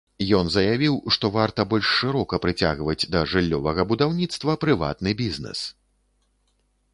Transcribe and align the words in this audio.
Ён 0.37 0.47
заявіў, 0.53 0.95
што 1.17 1.29
варта 1.35 1.65
больш 1.73 1.91
шырока 1.99 2.39
прыцягваць 2.45 3.07
да 3.17 3.21
жыллёвага 3.35 3.85
будаўніцтва 3.93 4.57
прыватны 4.67 5.15
бізнэс. 5.21 5.59